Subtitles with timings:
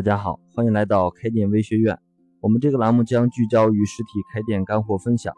[0.00, 1.98] 大家好，欢迎来到开店微学院。
[2.40, 5.34] 我们这个栏目将聚焦于实体开店干货分享。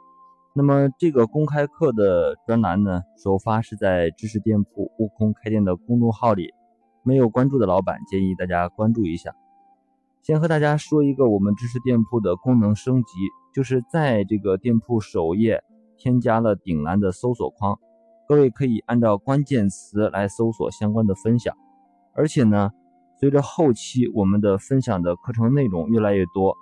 [0.55, 6.53] 那么这个公开课的专栏呢，首发是在知识店铺悟空开店的公众号里，
[7.03, 9.35] 没有关注的老板建议大家关注一下。
[10.23, 13.11] 先和大家说一个我们知识店铺的功能升级，
[13.53, 15.61] 就是在这个店铺首页
[15.97, 17.81] 添加了顶栏的搜索框，
[18.29, 21.53] 各位可以按照关键词来搜索相关的分享，
[22.15, 22.71] 而且呢。
[23.23, 26.57] 随着后期我们的分享的课程内容越来越多，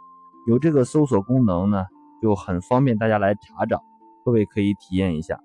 [0.47, 1.87] 有这个搜索功能呢，
[2.21, 3.83] 就很方便大家来查找。
[4.27, 5.41] 各位可以体验一下。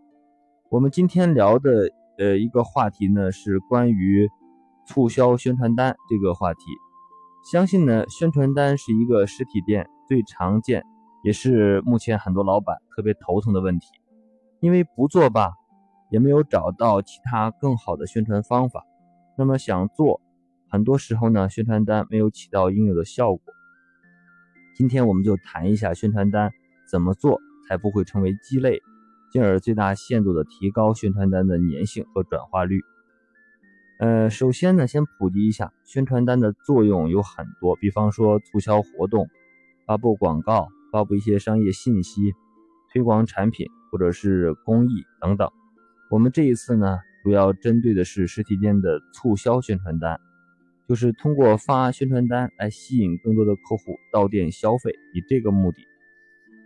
[0.70, 4.30] 我们今天聊的呃一个话题呢，是关于
[4.86, 6.60] 促销宣传单这个话题。
[7.50, 10.84] 相信呢，宣传单是一个实体店最常见，
[11.24, 13.88] 也是目前很多老板特别头疼的问题。
[14.60, 15.54] 因为不做吧，
[16.12, 18.84] 也没有找到其他更好的宣传方法。
[19.38, 20.20] 那么想做。
[20.76, 23.54] 很多时候呢，宣传单没有起到应有的效果。
[24.76, 26.52] 今天我们就谈一下宣传单
[26.92, 28.82] 怎么做才不会成为鸡肋，
[29.32, 32.82] 进而最大限度的提高宣传单的粘性和转化率。
[34.00, 39.30] 呃，首先呢，先普及一下宣传单的作用有很多，比方说促销活动、
[39.88, 42.34] 发布广告、发布一些商业信息、
[42.92, 45.50] 推广产品或者是公益等等。
[46.12, 50.20] 我们这一次呢，主要针对的是实体店的促销宣传单。
[50.88, 55.84] 就是通过发宣传单来吸引更多的客户到店消费，以这个目的。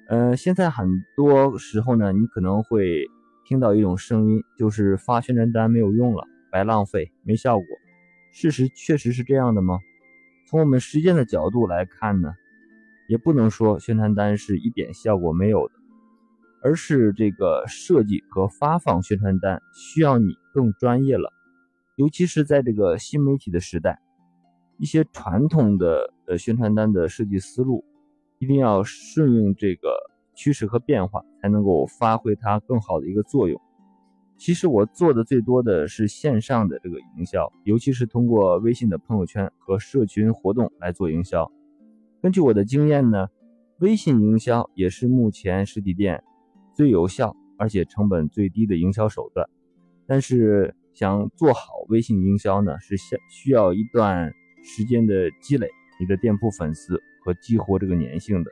[0.09, 3.05] 呃，现在很多时候呢，你可能会
[3.45, 7.65] 听到一种声音，就是发宣传单没有用了，白浪费，没效果。
[8.33, 9.79] 事实确实是这样的吗？
[10.49, 12.33] 从我们实践的角度来看呢，
[13.07, 15.73] 也不能说宣传单是一点效果没有的，
[16.61, 21.31] 而是这个设计和发放宣传单需要你更专业了，
[21.95, 23.99] 尤其是在这个新媒体的时代。
[24.79, 27.83] 一些传统的呃宣传单的设计思路，
[28.37, 29.89] 一定要顺应这个
[30.33, 33.59] 趋势和变化，才能够发挥它更好的一个作用。
[34.37, 41.51] 其实我做的最多的是线上的这个营销，尤其是通过微信的朋友圈和社群活动来做营销。
[42.21, 43.27] 根据我的经验呢，
[43.79, 46.23] 微信营销也是目前实体店
[46.73, 49.45] 最有效而且成本最低的营销手段。
[50.07, 51.59] 但是想做好
[51.89, 54.33] 微信营销呢，是需需要一段。
[54.71, 55.67] 时间的积累，
[55.99, 58.51] 你的店铺粉丝和激活这个粘性的，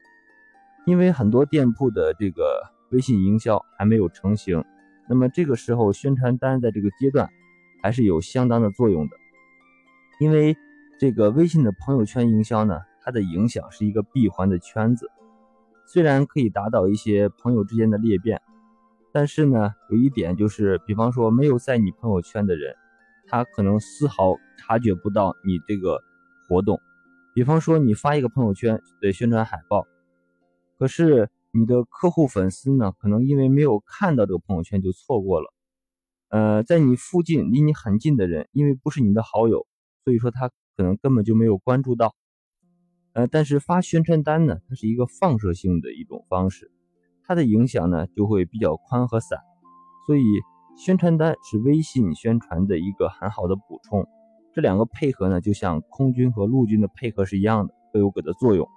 [0.88, 4.66] 因为很多店铺的这个微信营销还没有成型，
[5.08, 7.30] 那么这个时候宣传单在这个阶段
[7.84, 9.16] 还是有相当的作用的。
[10.20, 10.58] 因为
[11.00, 15.08] 这个微信的朋友圈营销呢，它的影响是一个闭环的圈子，
[15.86, 18.42] 虽然可以达到一些朋友之间的裂变，
[19.14, 22.76] 但是呢，有一点就是，比方说没有在你朋友圈的人。
[23.30, 26.02] 他可能丝毫察觉不到你这个
[26.48, 26.80] 活动，
[27.34, 29.86] 比方说你发一个朋友圈的宣传海报，
[30.78, 35.54] 可是你的客户粉丝呢，可能因为没有看到这个朋友圈就错过了。
[36.30, 39.68] 呃，在你附近离你很近的人，因为不是你的好友，
[40.04, 42.16] 所以说他可能根本就没有关注到。
[43.14, 46.72] 呃，但是发宣传单呢，它是一个放射性的一种方式，
[47.26, 49.40] 它的影响呢就会比较宽和散，
[50.06, 50.24] 所以。
[50.80, 54.08] 宣传单是微信宣传的一个很好的补充，
[54.58, 58.68] 这两个配合呢，就像空军和陆军的配合是一样的，各有各的作用。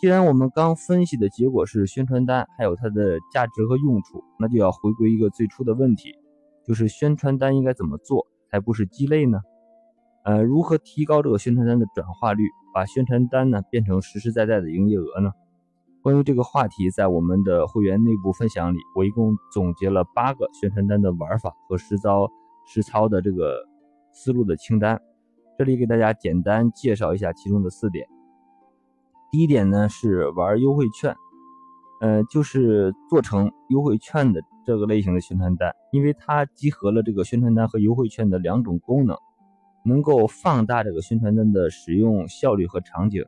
[0.00, 6.14] 既然我们刚分析的结果是宣传单还有它的价值和用处，那就要回归一个最初的问题，
[6.66, 9.38] 就是宣传单应该怎么做才不是鸡肋呢？
[10.24, 15.30] 呃，如何提高这个宣传单的转化率，把宣传单呢变成实实在在的营业额呢？
[16.00, 22.30] 关于这个话题，在我们的会员内部分享里，我一共总结了八个宣传单的玩法和实操
[22.66, 23.62] 实操的这个
[24.16, 25.00] 思路的清单。
[25.58, 28.06] 这里给大家简单介绍一下其中的四点。
[29.30, 31.14] 第一点呢是玩优惠券，
[32.00, 39.16] 呃，就是做成优惠券的这个类型的宣传单，因为它集合了这个宣传单和优惠券的两种功能，
[39.84, 43.22] 能够放大这个宣传单的使用效率和场景。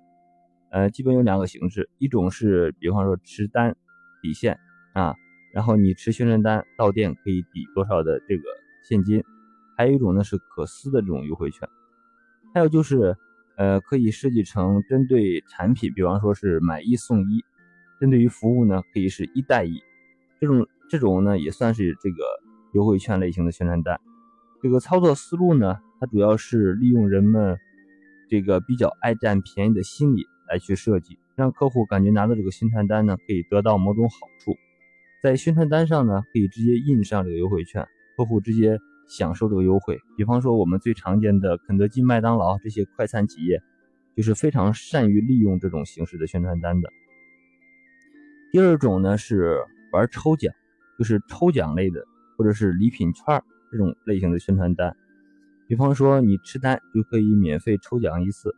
[0.71, 3.77] 呃，基本有两个形式，一种是比方说持单
[4.23, 4.59] 抵现
[4.95, 5.15] 啊，
[5.53, 8.43] 然后你持宣传单到店可以抵多少的这个
[8.89, 9.23] 现金，
[9.79, 11.67] 还有一种呢是可撕的这种优惠券，
[12.53, 13.17] 还有就是
[13.57, 17.43] 呃可以设计成针对产品，比方说是买一送一，
[17.99, 19.81] 针对于服务呢可以是一带一，
[20.41, 22.17] 这种这种呢也算是这个
[22.75, 23.99] 优惠券类型的宣传单。
[24.61, 27.57] 这个操作思路呢，它主要是利用人们
[28.29, 30.27] 这个比较爱占便宜的心理。
[30.51, 34.57] 来去设计，让客户感觉拿到这个宣传单呢，可以得到某种好处。
[35.23, 37.87] 在宣传单上呢，可以直接印上这个优惠券，
[38.17, 38.79] 客户直接
[39.09, 39.99] 享受这个优惠。
[40.17, 43.61] 比方说，我们最常见的肯德基、麦当劳这些快餐企业，
[44.17, 46.91] 就是非常善于利用这种形式的宣传单的。
[48.53, 49.59] 第二种呢是
[49.93, 50.53] 玩抽奖，
[50.99, 52.05] 就是抽奖类的，
[52.37, 53.25] 或者是礼品券
[53.71, 54.97] 这种类型的宣传单。
[55.67, 58.55] 比方说你吃单就可以免费抽奖一次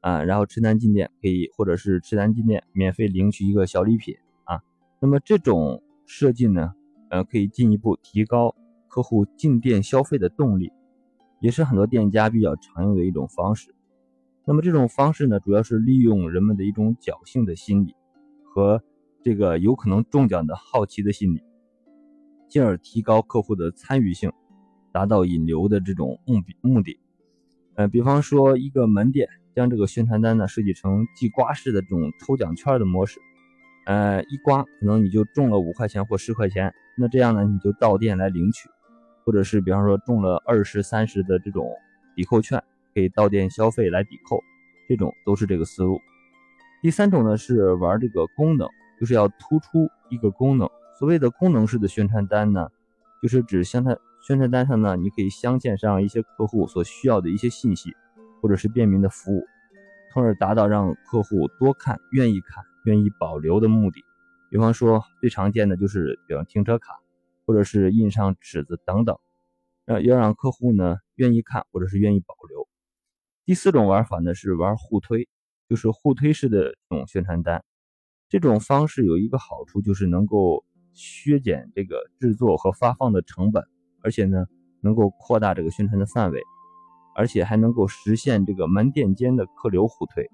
[0.00, 4.14] 啊，然后吃单进店可以，或者是吃单进店免费领取一个小礼品
[4.44, 4.60] 啊。
[5.00, 6.72] 那么这种设计呢，
[7.10, 8.54] 呃，可以进一步提高
[8.96, 10.72] 客户进店消费的动力，
[11.42, 13.74] 也是很多店家比较常用的一种方式。
[14.46, 17.94] 那么这种方式呢，主要是利用人们的一种侥幸的心理
[18.42, 18.82] 和。
[19.22, 21.42] 这个有可能中奖的好奇的心理，
[22.48, 24.30] 进而提高客户的参与性，
[24.92, 27.00] 达到引流的这种目目的。
[27.74, 33.18] 呃，比方说一个门店将这个宣传单呢设计成即刮式的这种抽奖券的模式，
[33.86, 38.68] 呃，一刮可能你就中了五块钱或十块钱，那这样呢你就到店来领取，
[39.26, 41.68] 或者是比方说中了二十三十的这种
[42.14, 42.64] 抵扣券，
[42.94, 44.40] 可以到店消费来抵扣，
[44.88, 46.00] 这种都是这个思路。
[46.80, 48.66] 第三种呢是玩这个功能。
[48.98, 50.66] 就是要突出一个功能。
[50.98, 52.70] 所谓的功能式的宣传单呢，
[53.20, 57.94] 就是指宣传宣传单上呢，你可以镶嵌上一些客户所需要的一些信息，
[58.40, 59.44] 或者是便民的服务，
[60.14, 64.02] 从而达到让客户多看、愿意看、愿意保留的目的。
[64.50, 66.94] 比方说，最常见的就是，比方停车卡，
[67.46, 69.18] 或者是印上尺子等等，
[69.86, 72.68] 呃，要让客户呢愿意看，或者是愿意保留。
[73.44, 75.28] 第四种玩法呢是玩互推，
[75.68, 77.64] 就是互推式的这种宣传单。
[78.28, 83.64] 这种方式有一个好处，就是能够削减这个制作和发放的成本，
[84.02, 84.46] 而且呢，
[84.80, 86.42] 能够扩大这个宣传的范围，
[87.14, 90.28] 而且还能够实现这个门店间的客流互推。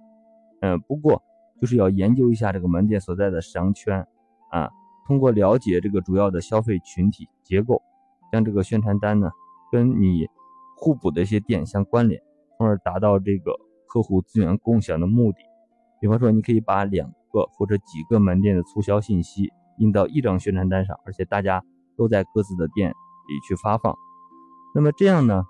[0.63, 1.23] 嗯，不过
[1.61, 4.07] 就是要研究一下这个门店所在的商圈
[4.51, 4.71] 啊，
[5.07, 7.83] 通过了解这个主要的消费群体结构，
[8.33, 9.31] 将这个宣传单呢
[9.71, 10.29] 跟你
[10.77, 12.23] 互补的一些店相关联，
[12.59, 13.53] 从而达到这个
[13.89, 15.39] 客户资源共享的目的。
[16.01, 17.13] 比方说，你可以把两。
[17.33, 21.65] 个或者几个门店的促销信息印到一张宣传单上，而且大家
[21.97, 23.97] 都在各自的店里去发放。
[24.75, 25.43] 那么这样呢，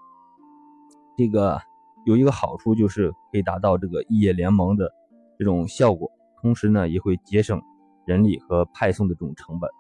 [1.16, 1.60] 这个
[2.06, 4.92] 有一个好处就是可以达到这个异业联盟的
[5.36, 6.08] 这种效果，
[6.40, 7.60] 同时呢也会节省
[8.06, 9.70] 人力和派送的这种成本。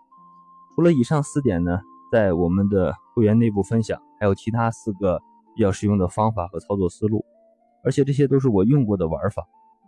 [0.74, 1.80] 除了以上四点呢，
[2.10, 5.20] 在我们的会员内部分享还有其他四个
[5.54, 7.24] 比较实用的方法和操作思路，
[7.84, 9.44] 而且这些都是我用过的玩法，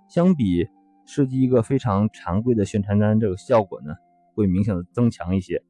[0.08, 0.68] 相比。
[1.06, 3.94] 设计一个非常常规的宣传单，这个效果呢
[4.34, 5.62] 会明显的增强一些。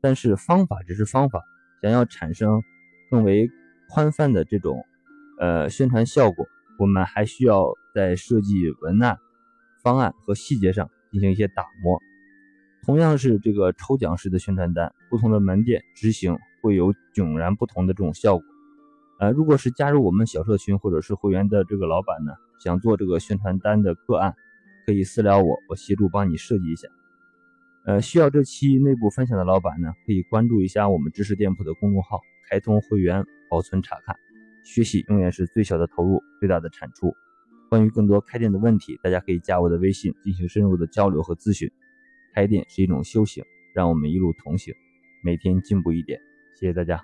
[0.00, 1.40] 但是方法只是方法，
[1.82, 2.62] 想要产生
[3.10, 3.50] 更为
[3.90, 4.84] 宽泛的这种
[5.40, 6.46] 呃宣传效果，
[6.78, 9.18] 我们还需要在设计文案、
[9.82, 12.00] 方案和细节上进行一些打磨。
[12.84, 18.44] 同样是这个抽奖式的宣传单，不同的门店执行会有迥然不同的这种效果。
[19.20, 24.34] 呃，如果是加入我们小社群或者是会员的这个老板呢，想做这个宣传单的个案。
[24.84, 26.88] 可以私聊我，我协助帮你设计一下。
[27.84, 32.20] 呃，需要这期内部分享的老板呢，可以关注一下我们知识店铺的公众号，
[32.50, 34.16] 开通会员保存查看。
[34.64, 37.14] 学习永远是最小的投入，最大的产出。
[37.72, 41.72] 关于更多开店的问题，大家可以加我的微信进行深入的交流和咨询。
[42.34, 43.42] 开店是一种修行，
[43.74, 44.74] 让我们一路同行，
[45.24, 46.20] 每天进步一点。
[46.54, 47.02] 谢谢大家。